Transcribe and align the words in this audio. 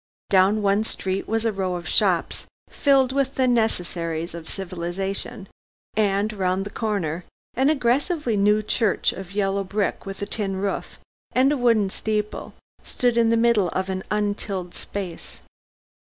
Down 0.31 0.63
one 0.63 0.83
street 0.83 1.27
was 1.27 1.45
a 1.45 1.51
row 1.51 1.75
of 1.75 1.87
shops 1.87 2.47
filled 2.71 3.11
with 3.11 3.35
the 3.35 3.47
necessaries 3.47 4.33
of 4.33 4.49
civilization; 4.49 5.47
and 5.95 6.33
round 6.33 6.65
the 6.65 6.71
corner, 6.71 7.23
an 7.53 7.69
aggressively 7.69 8.35
new 8.35 8.63
church 8.63 9.13
of 9.13 9.33
yellow 9.33 9.63
brick 9.63 10.03
with 10.07 10.19
a 10.23 10.25
tin 10.25 10.55
roof 10.55 10.97
and 11.33 11.51
a 11.51 11.57
wooden 11.57 11.91
steeple 11.91 12.55
stood 12.81 13.15
in 13.15 13.29
the 13.29 13.37
middle 13.37 13.69
of 13.73 13.89
an 13.89 14.01
untilled 14.09 14.73
space. 14.73 15.41